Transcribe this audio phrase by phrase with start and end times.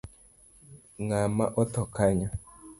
[1.05, 2.29] Ngama otho kanyo?